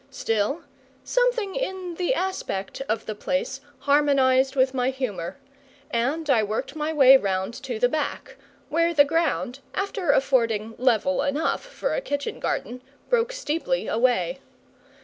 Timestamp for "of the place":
2.89-3.61